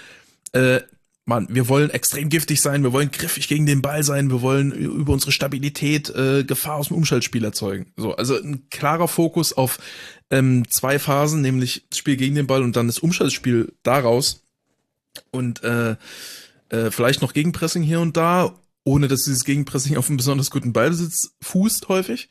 äh, 0.54 0.82
man, 1.26 1.48
wir 1.50 1.68
wollen 1.68 1.90
extrem 1.90 2.30
giftig 2.30 2.62
sein, 2.62 2.84
wir 2.84 2.94
wollen 2.94 3.12
griffig 3.12 3.48
gegen 3.48 3.66
den 3.66 3.82
Ball 3.82 4.04
sein, 4.04 4.30
wir 4.30 4.42
wollen 4.42 4.72
über 4.72 5.14
unsere 5.14 5.32
Stabilität 5.32 6.10
äh, 6.10 6.44
Gefahr 6.44 6.76
aus 6.76 6.88
dem 6.88 6.98
Umschaltspiel 6.98 7.44
erzeugen. 7.44 7.92
So, 7.98 8.16
also 8.16 8.36
ein 8.36 8.70
klarer 8.70 9.08
Fokus 9.08 9.54
auf 9.54 9.80
ähm, 10.30 10.66
zwei 10.70 11.00
Phasen, 11.00 11.42
nämlich 11.42 11.86
das 11.90 12.00
Spiel 12.00 12.16
gegen 12.16 12.36
den 12.36 12.48
Ball 12.48 12.64
und 12.64 12.76
dann 12.76 12.88
das 12.88 13.00
Umschaltspiel 13.00 13.74
daraus. 13.84 14.44
Und 15.32 15.64
äh, 15.64 15.98
äh, 16.70 16.90
vielleicht 16.90 17.22
noch 17.22 17.34
Gegenpressing 17.34 17.84
hier 17.84 18.00
und 18.00 18.16
da, 18.16 18.56
ohne 18.84 19.08
dass 19.08 19.24
dieses 19.24 19.44
Gegenpressing 19.44 19.98
auf 19.98 20.08
einen 20.08 20.18
besonders 20.18 20.50
guten 20.50 20.74
Ballbesitz 20.74 21.34
fußt 21.42 21.90
häufig. 21.90 22.30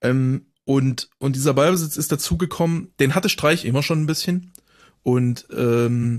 Ähm, 0.00 0.46
und, 0.64 1.08
und 1.18 1.36
dieser 1.36 1.54
Ballbesitz 1.54 1.96
ist 1.96 2.10
dazugekommen, 2.10 2.92
den 2.98 3.14
hatte 3.14 3.28
Streich 3.28 3.64
immer 3.64 3.82
schon 3.82 4.02
ein 4.02 4.06
bisschen. 4.06 4.52
Und 5.02 5.46
ähm, 5.56 6.18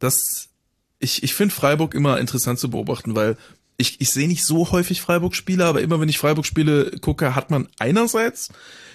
das, 0.00 0.48
ich, 0.98 1.22
ich 1.22 1.34
finde 1.34 1.54
Freiburg 1.54 1.94
immer 1.94 2.18
interessant 2.18 2.58
zu 2.58 2.70
beobachten, 2.70 3.14
weil 3.14 3.36
ich, 3.76 4.00
ich 4.00 4.10
sehe 4.10 4.28
nicht 4.28 4.44
so 4.44 4.72
häufig 4.72 5.00
Freiburg-Spiele, 5.00 5.64
aber 5.64 5.80
immer 5.80 6.00
wenn 6.00 6.08
ich 6.08 6.18
Freiburg-Spiele 6.18 6.98
gucke, 7.00 7.34
hat 7.34 7.50
man 7.50 7.68
einerseits 7.78 8.50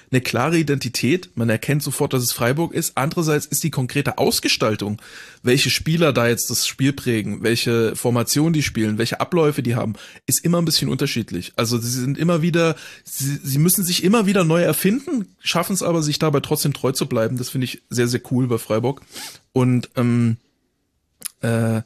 eine 0.10 0.22
klare 0.22 0.58
Identität. 0.58 1.32
Man 1.36 1.50
erkennt 1.50 1.84
sofort, 1.84 2.14
dass 2.14 2.24
es 2.24 2.32
Freiburg 2.32 2.74
ist. 2.74 2.94
Andererseits 2.96 3.46
ist 3.46 3.64
die 3.64 3.72
konkrete 3.72 4.18
Ausgestaltung, 4.18 5.02
welche 5.44 5.70
Spieler 5.70 6.14
da 6.14 6.28
jetzt 6.28 6.50
das 6.50 6.66
Spiel 6.66 6.94
prägen, 6.94 7.44
welche 7.44 7.96
Formation 7.96 8.54
die 8.54 8.64
spielen, 8.64 8.98
welche 8.98 9.20
Abläufe 9.20 9.62
die 9.64 9.76
haben, 9.76 9.94
ist 10.26 10.44
immer 10.46 10.60
ein 10.60 10.66
bisschen 10.66 10.90
unterschiedlich. 10.90 11.54
Also 11.56 11.78
sie 11.78 11.90
sind 11.90 12.18
immer 12.18 12.42
wieder, 12.42 12.76
sie, 13.04 13.40
sie 13.44 13.60
müssen 13.60 13.84
sich 13.84 14.04
immer 14.04 14.26
wieder 14.26 14.44
neu 14.44 14.62
erfinden, 14.62 15.36
schaffen 15.40 15.74
es 15.74 15.84
aber, 15.84 16.02
sich 16.02 16.20
dabei 16.20 16.40
trotzdem 16.40 16.74
treu 16.74 16.92
zu 16.94 17.08
bleiben. 17.08 17.38
Das 17.38 17.50
finde 17.50 17.66
ich 17.66 17.84
sehr, 17.90 18.08
sehr 18.08 18.22
cool 18.32 18.48
bei 18.48 18.58
Freiburg. 18.58 19.02
Und 19.52 19.90
ähm, 19.96 20.38
äh, 21.42 21.82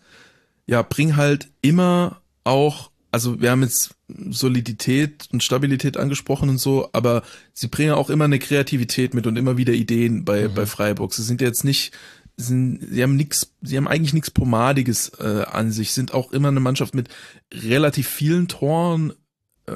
ja, 0.68 0.82
bring 0.84 1.16
halt 1.16 1.50
immer 1.62 2.22
auch, 2.44 2.91
also 3.12 3.42
wir 3.42 3.52
haben 3.52 3.62
jetzt 3.62 3.96
Solidität 4.30 5.28
und 5.32 5.44
Stabilität 5.44 5.98
angesprochen 5.98 6.50
und 6.50 6.58
so, 6.58 6.90
aber 6.94 7.24
sie 7.54 7.68
bringen 7.68 7.92
auch 7.92 8.10
immer 8.10 8.26
eine 8.26 8.40
Kreativität 8.40 9.14
mit 9.14 9.28
und 9.28 9.36
immer 9.36 9.58
wieder 9.58 9.74
Ideen 9.74 10.24
bei, 10.24 10.48
mhm. 10.48 10.56
bei 10.56 10.66
Freiburg. 10.66 11.14
Sie 11.14 11.24
sind 11.24 11.42
jetzt 11.42 11.66
nicht, 11.66 11.94
sind, 12.38 12.88
sie 12.90 13.04
haben 13.04 13.18
nichts, 13.18 13.54
sie 13.62 13.76
haben 13.76 13.88
eigentlich 13.88 14.14
nichts 14.14 14.32
Pomadiges 14.32 15.10
äh, 15.20 15.44
an 15.44 15.72
sich, 15.72 15.94
sind 15.94 16.14
auch 16.14 16.32
immer 16.32 16.48
eine 16.48 16.62
Mannschaft 16.62 16.96
mit 16.96 17.10
relativ 17.54 18.08
vielen 18.08 18.48
Toren. 18.48 19.12
Äh, 19.66 19.74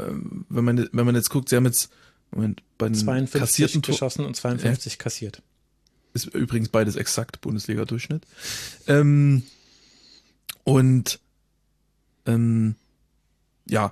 wenn 0.50 0.64
man, 0.64 0.90
wenn 0.92 1.06
man 1.06 1.16
jetzt 1.16 1.30
guckt, 1.30 1.50
sie 1.50 1.58
haben 1.58 1.66
jetzt 1.66 1.92
Moment, 2.32 2.64
bei 2.78 2.88
den 2.88 2.96
52 2.96 3.40
kassierten 3.40 3.82
geschossen 3.82 4.26
und 4.26 4.36
52 4.36 4.94
ja. 4.94 4.98
kassiert. 4.98 5.42
Ist 6.14 6.28
übrigens 6.28 6.70
beides 6.70 6.96
exakt 6.96 7.42
Bundesliga-Durchschnitt. 7.42 8.24
Ähm, 8.88 9.44
und 10.64 11.20
ähm, 12.26 12.76
ja, 13.66 13.92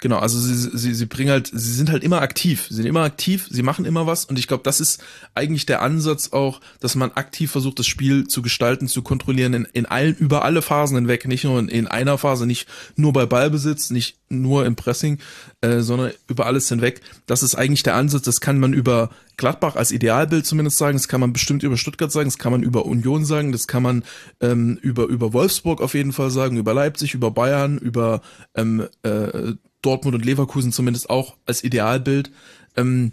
Genau, 0.00 0.18
also 0.18 0.38
sie, 0.38 0.54
sie, 0.54 0.94
sie 0.94 1.06
bringen 1.06 1.30
halt, 1.30 1.50
sie 1.52 1.72
sind 1.72 1.90
halt 1.90 2.04
immer 2.04 2.20
aktiv, 2.20 2.66
sie 2.68 2.76
sind 2.76 2.86
immer 2.86 3.02
aktiv, 3.02 3.48
sie 3.50 3.62
machen 3.62 3.84
immer 3.84 4.06
was 4.06 4.24
und 4.24 4.38
ich 4.38 4.46
glaube, 4.46 4.62
das 4.62 4.80
ist 4.80 5.02
eigentlich 5.34 5.66
der 5.66 5.82
Ansatz 5.82 6.32
auch, 6.32 6.60
dass 6.78 6.94
man 6.94 7.10
aktiv 7.12 7.50
versucht, 7.50 7.80
das 7.80 7.86
Spiel 7.86 8.28
zu 8.28 8.40
gestalten, 8.40 8.86
zu 8.86 9.02
kontrollieren 9.02 9.54
in, 9.54 9.64
in 9.72 9.86
allen, 9.86 10.14
über 10.14 10.44
alle 10.44 10.62
Phasen 10.62 10.96
hinweg, 10.96 11.26
nicht 11.26 11.44
nur 11.44 11.58
in, 11.58 11.68
in 11.68 11.88
einer 11.88 12.16
Phase, 12.16 12.46
nicht 12.46 12.68
nur 12.94 13.12
bei 13.12 13.26
Ballbesitz, 13.26 13.90
nicht 13.90 14.18
nur 14.28 14.66
im 14.66 14.76
Pressing, 14.76 15.18
äh, 15.62 15.80
sondern 15.80 16.12
über 16.28 16.46
alles 16.46 16.68
hinweg. 16.68 17.00
Das 17.26 17.42
ist 17.42 17.56
eigentlich 17.56 17.82
der 17.82 17.96
Ansatz, 17.96 18.22
das 18.22 18.40
kann 18.40 18.60
man 18.60 18.72
über 18.72 19.10
Gladbach 19.36 19.74
als 19.74 19.90
Idealbild 19.90 20.46
zumindest 20.46 20.78
sagen, 20.78 20.96
das 20.96 21.08
kann 21.08 21.20
man 21.20 21.32
bestimmt 21.32 21.62
über 21.62 21.76
Stuttgart 21.76 22.12
sagen, 22.12 22.28
das 22.28 22.38
kann 22.38 22.52
man 22.52 22.62
über 22.62 22.86
Union 22.86 23.24
sagen, 23.24 23.52
das 23.52 23.66
kann 23.66 23.82
man 23.82 24.04
ähm, 24.40 24.78
über, 24.82 25.06
über 25.06 25.32
Wolfsburg 25.32 25.80
auf 25.80 25.94
jeden 25.94 26.12
Fall 26.12 26.30
sagen, 26.30 26.56
über 26.56 26.74
Leipzig, 26.74 27.14
über 27.14 27.30
Bayern, 27.30 27.78
über 27.78 28.20
ähm, 28.54 28.86
äh, 29.02 29.54
Dortmund 29.82 30.14
und 30.14 30.24
Leverkusen 30.24 30.72
zumindest 30.72 31.10
auch 31.10 31.36
als 31.46 31.64
Idealbild. 31.64 32.30
Ähm, 32.76 33.12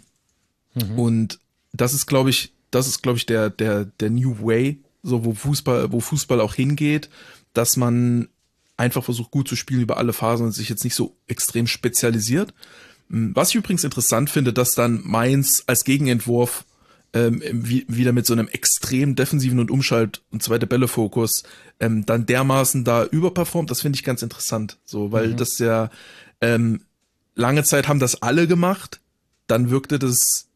mhm. 0.74 0.98
Und 0.98 1.40
das 1.72 1.94
ist, 1.94 2.06
glaube 2.06 2.30
ich, 2.30 2.52
das 2.70 2.88
ist, 2.88 3.02
glaube 3.02 3.18
ich, 3.18 3.26
der, 3.26 3.50
der, 3.50 3.84
der 3.84 4.10
New 4.10 4.36
Way, 4.40 4.80
so 5.02 5.24
wo 5.24 5.34
Fußball, 5.34 5.92
wo 5.92 6.00
Fußball 6.00 6.40
auch 6.40 6.54
hingeht, 6.54 7.08
dass 7.54 7.76
man 7.76 8.28
einfach 8.76 9.04
versucht, 9.04 9.30
gut 9.30 9.48
zu 9.48 9.56
spielen 9.56 9.82
über 9.82 9.96
alle 9.96 10.12
Phasen 10.12 10.46
und 10.46 10.52
sich 10.52 10.68
jetzt 10.68 10.84
nicht 10.84 10.94
so 10.94 11.16
extrem 11.26 11.66
spezialisiert. 11.66 12.52
Hm, 13.08 13.34
was 13.34 13.50
ich 13.50 13.54
übrigens 13.56 13.84
interessant 13.84 14.30
finde, 14.30 14.52
dass 14.52 14.74
dann 14.74 15.00
Mainz 15.04 15.64
als 15.66 15.84
Gegenentwurf 15.84 16.64
ähm, 17.12 17.42
wie, 17.50 17.86
wieder 17.88 18.12
mit 18.12 18.26
so 18.26 18.34
einem 18.34 18.48
extrem 18.48 19.14
defensiven 19.14 19.58
und 19.58 19.70
Umschalt- 19.70 20.22
und 20.30 20.42
zweite 20.42 20.66
Bälle-Fokus 20.66 21.44
ähm, 21.80 22.04
dann 22.04 22.26
dermaßen 22.26 22.84
da 22.84 23.04
überperformt, 23.04 23.70
das 23.70 23.80
finde 23.80 23.96
ich 23.96 24.04
ganz 24.04 24.22
interessant. 24.22 24.78
So, 24.84 25.12
weil 25.12 25.28
mhm. 25.28 25.36
das 25.36 25.58
ja 25.58 25.90
ähm, 26.40 26.82
lange 27.34 27.64
Zeit 27.64 27.88
haben 27.88 28.00
das 28.00 28.22
alle 28.22 28.46
gemacht, 28.46 29.00
dann 29.46 29.70
wirkte 29.70 29.98
das, 29.98 30.48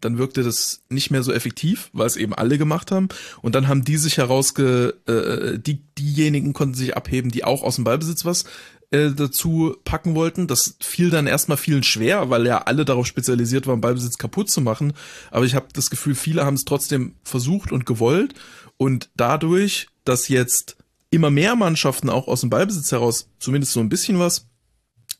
dann 0.00 0.18
wirkte 0.18 0.42
das 0.42 0.82
nicht 0.90 1.10
mehr 1.10 1.22
so 1.22 1.32
effektiv, 1.32 1.90
weil 1.92 2.06
es 2.06 2.16
eben 2.16 2.34
alle 2.34 2.58
gemacht 2.58 2.90
haben. 2.90 3.08
Und 3.40 3.54
dann 3.54 3.68
haben 3.68 3.84
die 3.84 3.96
sich 3.96 4.18
herausge, 4.18 4.94
äh, 5.06 5.58
die, 5.58 5.80
diejenigen 5.98 6.52
konnten 6.52 6.74
sich 6.74 6.96
abheben, 6.96 7.30
die 7.30 7.44
auch 7.44 7.62
aus 7.62 7.76
dem 7.76 7.84
Ballbesitz 7.84 8.24
was 8.24 8.44
äh, 8.90 9.12
dazu 9.12 9.76
packen 9.84 10.14
wollten. 10.14 10.46
Das 10.46 10.76
fiel 10.80 11.10
dann 11.10 11.26
erstmal 11.26 11.56
vielen 11.56 11.82
schwer, 11.82 12.30
weil 12.30 12.46
ja 12.46 12.58
alle 12.58 12.84
darauf 12.84 13.06
spezialisiert 13.06 13.66
waren, 13.66 13.80
Ballbesitz 13.80 14.18
kaputt 14.18 14.50
zu 14.50 14.60
machen. 14.60 14.92
Aber 15.30 15.46
ich 15.46 15.54
habe 15.54 15.68
das 15.72 15.90
Gefühl, 15.90 16.14
viele 16.14 16.44
haben 16.44 16.54
es 16.54 16.64
trotzdem 16.64 17.14
versucht 17.24 17.72
und 17.72 17.86
gewollt. 17.86 18.34
Und 18.76 19.10
dadurch, 19.16 19.88
dass 20.04 20.28
jetzt 20.28 20.76
immer 21.10 21.30
mehr 21.30 21.56
Mannschaften 21.56 22.10
auch 22.10 22.28
aus 22.28 22.40
dem 22.40 22.50
Ballbesitz 22.50 22.92
heraus 22.92 23.28
zumindest 23.38 23.72
so 23.72 23.80
ein 23.80 23.88
bisschen 23.88 24.18
was 24.18 24.46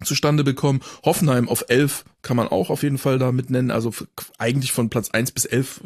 zustande 0.02 0.44
bekommen. 0.44 0.80
Hoffenheim 1.04 1.48
auf 1.48 1.64
11 1.68 2.04
kann 2.22 2.36
man 2.36 2.48
auch 2.48 2.70
auf 2.70 2.82
jeden 2.82 2.98
Fall 2.98 3.18
da 3.18 3.32
mit 3.32 3.50
nennen, 3.50 3.70
also 3.70 3.92
eigentlich 4.38 4.72
von 4.72 4.90
Platz 4.90 5.10
1 5.10 5.32
bis 5.32 5.44
11 5.44 5.82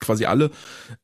quasi 0.00 0.24
alle. 0.24 0.50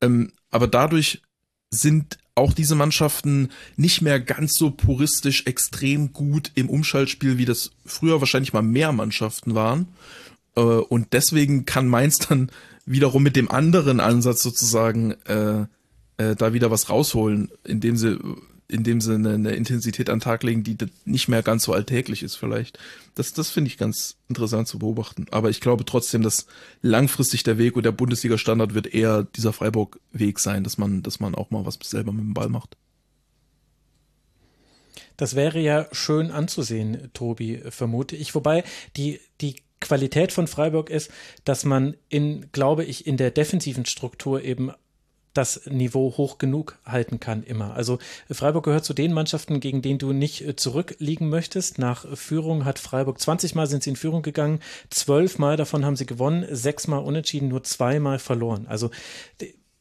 Ähm, 0.01 0.33
aber 0.51 0.69
dadurch 0.69 1.23
sind 1.71 2.19
auch 2.35 2.53
diese 2.53 2.75
Mannschaften 2.75 3.49
nicht 3.77 4.03
mehr 4.03 4.21
ganz 4.21 4.55
so 4.55 4.71
puristisch 4.71 5.47
extrem 5.47 6.13
gut 6.13 6.53
im 6.55 6.69
Umschaltspiel, 6.69 7.39
wie 7.39 7.45
das 7.47 7.71
früher 7.85 8.21
wahrscheinlich 8.21 8.53
mal 8.53 8.63
mehr 8.63 8.93
Mannschaften 8.93 9.55
waren. 9.55 9.89
Äh, 10.55 10.61
und 10.61 11.13
deswegen 11.13 11.65
kann 11.65 11.89
Mainz 11.89 12.19
dann 12.19 12.51
wiederum 12.85 13.23
mit 13.23 13.37
dem 13.37 13.51
anderen 13.51 14.01
Ansatz 14.01 14.43
sozusagen 14.43 15.13
äh, 15.25 15.67
äh, 16.19 16.37
da 16.37 16.53
wieder 16.53 16.71
was 16.71 16.89
rausholen, 16.89 17.51
indem 17.65 17.97
sie 17.97 18.19
in 18.69 18.83
dem 18.83 19.01
Sinne 19.01 19.35
eine 19.35 19.53
Intensität 19.53 20.11
an 20.11 20.19
den 20.19 20.25
Tag 20.25 20.43
legen, 20.43 20.65
die 20.65 20.77
nicht 21.05 21.29
mehr 21.29 21.43
ganz 21.43 21.65
so 21.65 21.73
alltäglich 21.73 22.23
ist 22.23 22.37
vielleicht. 22.37 22.79
Das, 23.15 23.33
das 23.33 23.51
finde 23.51 23.69
ich 23.69 23.79
ganz 23.79 24.17
interessant 24.29 24.67
zu 24.67 24.79
beobachten. 24.79 25.27
Aber 25.31 25.51
ich 25.51 25.61
glaube 25.61 25.85
trotzdem, 25.85 26.23
dass 26.23 26.47
langfristig 26.83 27.45
der 27.45 27.59
Weg 27.59 27.77
und 27.77 27.85
der 27.85 27.93
Bundesliga-Standard 27.93 28.75
wird 28.75 28.93
eher 28.93 29.23
dieser 29.23 29.53
Freiburg-Weg 29.53 30.39
sein, 30.39 30.65
dass 30.65 30.79
man, 30.79 31.03
dass 31.03 31.21
man 31.21 31.35
auch 31.35 31.51
mal 31.51 31.65
was 31.65 31.79
selber 31.83 32.13
mit 32.13 32.25
dem 32.25 32.35
Ball 32.35 32.49
macht. 32.49 32.77
Das 35.17 35.35
wäre 35.35 35.61
ja 35.61 35.87
schön 35.93 36.31
anzusehen, 36.31 37.11
Tobi, 37.15 37.63
vermute 37.71 38.17
ich. 38.17 38.35
Wobei 38.35 38.65
die, 38.97 39.21
die 39.41 39.57
Qualität 39.81 40.33
von 40.33 40.47
Freiburg 40.47 40.91
ist, 40.91 41.11
dass 41.45 41.65
man 41.65 41.97
in, 42.09 42.47
glaube 42.53 42.85
ich, 42.85 43.07
in 43.07 43.17
der 43.17 43.31
defensiven 43.31 43.87
Struktur 43.87 44.43
eben 44.43 44.73
das 45.37 45.67
Niveau 45.67 46.17
hoch 46.17 46.39
genug 46.39 46.79
halten 46.85 47.21
kann 47.21 47.43
immer. 47.43 47.75
Also 47.75 47.99
Freiburg 48.31 48.65
gehört 48.65 48.85
zu 48.85 48.95
den 48.95 49.13
Mannschaften, 49.13 49.61
gegen 49.61 49.83
denen 49.83 49.99
du 49.99 50.13
nicht 50.13 50.47
äh, 50.47 50.57
zurückliegen 50.57 51.29
möchtest. 51.29 51.79
Nach 51.79 52.07
Führung 52.17 52.65
hat 52.65 52.79
Freiburg 52.79 53.21
20 53.21 53.55
Mal 53.55 53.67
sind 53.67 53.83
sie 53.83 53.91
in 53.91 53.97
Führung 53.97 54.23
gegangen, 54.23 54.61
zwölf 54.91 55.39
Mal 55.39 55.57
davon 55.57 55.85
haben 55.85 55.97
sie 55.97 56.07
gewonnen, 56.07 56.47
sechs 56.51 56.87
Mal 56.87 56.99
unentschieden, 56.99 57.49
nur 57.49 57.63
zweimal 57.63 58.19
verloren. 58.19 58.67
Also 58.69 58.91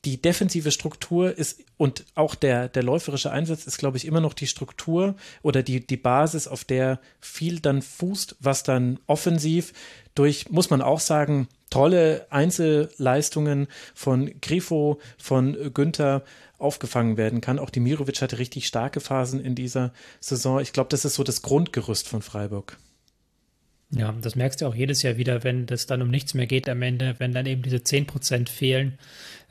die 0.06 0.22
defensive 0.22 0.72
Struktur 0.72 1.36
ist 1.36 1.64
und 1.78 2.06
auch 2.14 2.36
der, 2.36 2.70
der 2.70 2.84
läuferische 2.84 3.32
Einsatz 3.32 3.66
ist, 3.66 3.80
glaube 3.80 3.98
ich, 3.98 4.06
immer 4.06 4.22
noch 4.22 4.34
die 4.34 4.48
Struktur 4.48 5.16
oder 5.42 5.64
die, 5.64 5.86
die 5.86 5.98
Basis, 5.98 6.48
auf 6.48 6.64
der 6.64 7.00
viel 7.20 7.60
dann 7.60 7.82
fußt, 7.82 8.36
was 8.40 8.64
dann 8.64 9.00
offensiv 9.08 9.74
durch, 10.14 10.50
muss 10.52 10.70
man 10.70 10.82
auch 10.82 11.00
sagen, 11.00 11.48
tolle 11.70 12.28
Einzelleistungen 12.30 13.68
von 13.94 14.40
Grifo, 14.42 15.00
von 15.18 15.74
Günther 15.74 16.24
aufgefangen 16.58 17.18
werden 17.18 17.42
kann. 17.42 17.60
Auch 17.60 17.70
Dimirovic 17.70 18.22
hatte 18.22 18.40
richtig 18.40 18.68
starke 18.68 19.00
Phasen 19.00 19.44
in 19.44 19.56
dieser 19.56 19.94
Saison. 20.20 20.60
Ich 20.60 20.74
glaube, 20.74 20.90
das 20.90 21.06
ist 21.06 21.16
so 21.16 21.24
das 21.24 21.42
Grundgerüst 21.42 22.08
von 22.08 22.22
Freiburg. 22.22 22.78
Ja, 23.92 24.14
das 24.20 24.36
merkst 24.36 24.62
du 24.62 24.66
auch 24.66 24.76
jedes 24.76 25.04
Jahr 25.04 25.18
wieder, 25.18 25.44
wenn 25.44 25.68
das 25.68 25.86
dann 25.86 26.02
um 26.02 26.10
nichts 26.10 26.34
mehr 26.34 26.48
geht 26.48 26.68
am 26.68 26.82
Ende, 26.82 27.16
wenn 27.20 27.34
dann 27.34 27.46
eben 27.46 27.62
diese 27.62 27.78
10% 27.78 28.50
fehlen. 28.50 28.98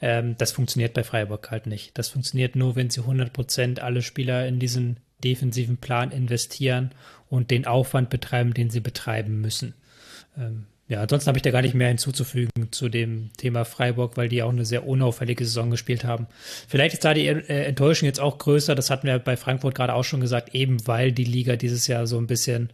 Ähm, 0.01 0.37
das 0.39 0.53
funktioniert 0.53 0.93
bei 0.93 1.05
Freiburg 1.05 1.51
halt 1.51 1.67
nicht. 1.67 1.97
Das 1.97 2.09
funktioniert 2.09 2.57
nur, 2.57 2.75
wenn 2.75 2.91
sie 2.91 3.01
100% 3.01 3.79
alle 3.79 4.03
Spieler 4.03 4.47
in 4.47 4.59
diesen 4.59 4.99
defensiven 5.23 5.77
Plan 5.77 6.11
investieren 6.11 6.91
und 7.31 7.51
den 7.51 7.67
Aufwand 7.67 8.11
betreiben, 8.11 8.55
den 8.55 8.71
sie 8.71 8.81
betreiben 8.81 9.41
müssen. 9.41 9.75
Ähm, 10.37 10.67
ja, 10.87 11.01
ansonsten 11.01 11.29
habe 11.29 11.39
ich 11.39 11.43
da 11.43 11.51
gar 11.51 11.63
nicht 11.63 11.75
mehr 11.75 11.89
hinzuzufügen 11.89 12.71
zu 12.71 12.91
dem 12.91 13.31
Thema 13.39 13.65
Freiburg, 13.65 14.19
weil 14.19 14.29
die 14.29 14.43
auch 14.43 14.51
eine 14.51 14.67
sehr 14.67 14.87
unauffällige 14.87 15.45
Saison 15.45 15.71
gespielt 15.71 16.05
haben. 16.05 16.27
Vielleicht 16.69 16.93
ist 16.93 17.05
da 17.07 17.15
die 17.15 17.27
äh, 17.27 17.65
Enttäuschung 17.65 18.07
jetzt 18.07 18.21
auch 18.21 18.37
größer, 18.37 18.75
das 18.75 18.91
hatten 18.91 19.07
wir 19.07 19.19
bei 19.19 19.39
Frankfurt 19.39 19.75
gerade 19.75 19.95
auch 19.95 20.05
schon 20.05 20.21
gesagt, 20.21 20.55
eben 20.55 20.87
weil 20.87 21.11
die 21.13 21.25
Liga 21.25 21.57
dieses 21.57 21.87
Jahr 21.87 22.07
so 22.07 22.19
ein 22.19 22.27
bisschen 22.27 22.69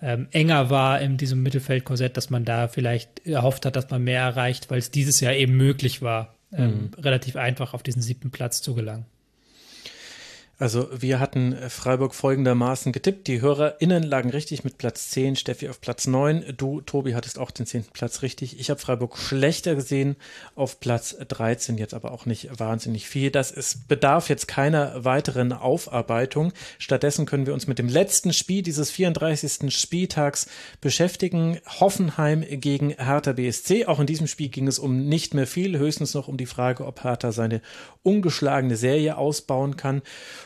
ähm, 0.00 0.28
enger 0.30 0.70
war 0.70 1.02
in 1.02 1.18
diesem 1.18 1.42
Mittelfeldkorsett, 1.42 2.16
dass 2.16 2.30
man 2.30 2.46
da 2.46 2.68
vielleicht 2.68 3.26
erhofft 3.26 3.66
hat, 3.66 3.76
dass 3.76 3.90
man 3.90 4.02
mehr 4.02 4.22
erreicht, 4.22 4.70
weil 4.70 4.78
es 4.78 4.90
dieses 4.90 5.20
Jahr 5.20 5.34
eben 5.34 5.54
möglich 5.54 6.00
war, 6.00 6.34
ähm, 6.54 6.90
mhm. 6.96 7.02
relativ 7.02 7.36
einfach 7.36 7.74
auf 7.74 7.82
diesen 7.82 8.00
siebten 8.00 8.30
Platz 8.30 8.62
zu 8.62 8.74
gelangen. 8.74 9.04
Also 10.62 10.88
wir 10.92 11.18
hatten 11.18 11.56
Freiburg 11.70 12.14
folgendermaßen 12.14 12.92
getippt. 12.92 13.26
Die 13.26 13.40
HörerInnen 13.40 14.04
lagen 14.04 14.30
richtig 14.30 14.62
mit 14.62 14.78
Platz 14.78 15.10
10, 15.10 15.34
Steffi 15.34 15.68
auf 15.68 15.80
Platz 15.80 16.06
9. 16.06 16.54
Du, 16.56 16.80
Tobi, 16.82 17.16
hattest 17.16 17.40
auch 17.40 17.50
den 17.50 17.66
10. 17.66 17.86
Platz 17.92 18.22
richtig. 18.22 18.60
Ich 18.60 18.70
habe 18.70 18.78
Freiburg 18.78 19.18
schlechter 19.18 19.74
gesehen 19.74 20.14
auf 20.54 20.78
Platz 20.78 21.16
13, 21.18 21.78
jetzt 21.78 21.94
aber 21.94 22.12
auch 22.12 22.26
nicht 22.26 22.60
wahnsinnig 22.60 23.08
viel. 23.08 23.32
Das 23.32 23.50
ist, 23.50 23.88
bedarf 23.88 24.28
jetzt 24.28 24.46
keiner 24.46 25.04
weiteren 25.04 25.52
Aufarbeitung. 25.52 26.52
Stattdessen 26.78 27.26
können 27.26 27.46
wir 27.46 27.54
uns 27.54 27.66
mit 27.66 27.80
dem 27.80 27.88
letzten 27.88 28.32
Spiel 28.32 28.62
dieses 28.62 28.92
34. 28.92 29.76
Spieltags 29.76 30.46
beschäftigen. 30.80 31.58
Hoffenheim 31.80 32.44
gegen 32.48 32.90
Hertha 32.90 33.32
BSC. 33.32 33.86
Auch 33.86 33.98
in 33.98 34.06
diesem 34.06 34.28
Spiel 34.28 34.48
ging 34.48 34.68
es 34.68 34.78
um 34.78 35.08
nicht 35.08 35.34
mehr 35.34 35.48
viel, 35.48 35.76
höchstens 35.76 36.14
noch 36.14 36.28
um 36.28 36.36
die 36.36 36.46
Frage, 36.46 36.86
ob 36.86 37.02
Hertha 37.02 37.32
seine 37.32 37.62
ungeschlagene 38.04 38.76
Serie 38.76 39.16
ausbauen 39.16 39.76
kann 39.76 40.02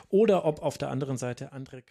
oder 0.08 0.44
ob 0.44 0.62
auf 0.62 0.78
der 0.78 0.90
anderen 0.90 1.16
Seite 1.16 1.52
andere 1.52 1.82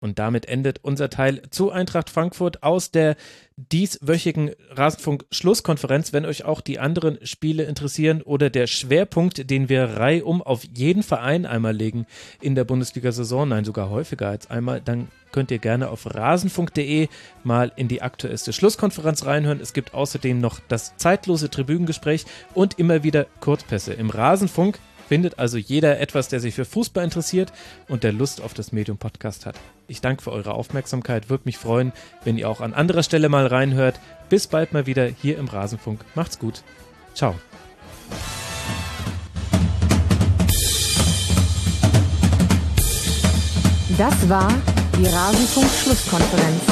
und 0.00 0.18
damit 0.18 0.46
endet 0.46 0.84
unser 0.84 1.10
Teil 1.10 1.42
zu 1.50 1.70
Eintracht 1.70 2.10
Frankfurt 2.10 2.62
aus 2.62 2.92
der 2.92 3.16
dieswöchigen 3.56 4.52
Rasenfunk-Schlusskonferenz. 4.70 6.12
Wenn 6.12 6.24
euch 6.24 6.44
auch 6.44 6.60
die 6.60 6.78
anderen 6.78 7.18
Spiele 7.26 7.64
interessieren 7.64 8.22
oder 8.22 8.48
der 8.48 8.68
Schwerpunkt, 8.68 9.50
den 9.50 9.68
wir 9.68 9.84
reihum 9.84 10.40
auf 10.40 10.62
jeden 10.64 11.02
Verein 11.02 11.46
einmal 11.46 11.74
legen 11.74 12.06
in 12.40 12.54
der 12.54 12.64
Bundesliga-Saison, 12.64 13.48
nein, 13.48 13.64
sogar 13.64 13.90
häufiger 13.90 14.28
als 14.28 14.48
einmal, 14.48 14.80
dann 14.80 15.08
könnt 15.32 15.50
ihr 15.50 15.58
gerne 15.58 15.90
auf 15.90 16.14
rasenfunk.de 16.14 17.08
mal 17.42 17.72
in 17.74 17.88
die 17.88 18.00
aktuellste 18.00 18.52
Schlusskonferenz 18.52 19.26
reinhören. 19.26 19.60
Es 19.60 19.72
gibt 19.72 19.94
außerdem 19.94 20.38
noch 20.38 20.60
das 20.68 20.96
zeitlose 20.96 21.50
Tribünengespräch 21.50 22.24
und 22.54 22.78
immer 22.78 23.02
wieder 23.02 23.26
Kurzpässe 23.40 23.94
im 23.94 24.10
Rasenfunk 24.10 24.78
findet 25.08 25.38
also 25.38 25.56
jeder 25.56 25.98
etwas, 26.00 26.28
der 26.28 26.40
sich 26.40 26.54
für 26.54 26.64
Fußball 26.64 27.02
interessiert 27.02 27.52
und 27.88 28.04
der 28.04 28.12
Lust 28.12 28.40
auf 28.40 28.54
das 28.54 28.72
Medium 28.72 28.98
Podcast 28.98 29.46
hat. 29.46 29.56
Ich 29.88 30.00
danke 30.00 30.22
für 30.22 30.32
eure 30.32 30.52
Aufmerksamkeit, 30.52 31.30
würde 31.30 31.44
mich 31.46 31.56
freuen, 31.56 31.92
wenn 32.24 32.36
ihr 32.36 32.48
auch 32.48 32.60
an 32.60 32.74
anderer 32.74 33.02
Stelle 33.02 33.28
mal 33.28 33.46
reinhört. 33.46 33.98
Bis 34.28 34.46
bald 34.46 34.72
mal 34.72 34.86
wieder 34.86 35.06
hier 35.06 35.38
im 35.38 35.48
Rasenfunk. 35.48 36.04
Macht's 36.14 36.38
gut. 36.38 36.62
Ciao. 37.14 37.34
Das 43.96 44.28
war 44.28 44.52
die 44.96 45.06
Rasenfunk-Schlusskonferenz. 45.06 46.62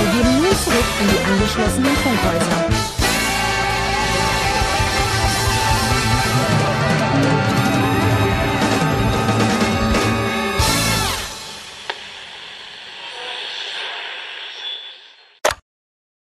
Wir 0.00 0.22
gehen 0.22 0.42
nun 0.42 0.56
zurück 0.64 0.84
in 1.00 1.08
die 1.08 1.32
angeschlossenen 1.32 1.96
Funkhäuser. 1.96 2.79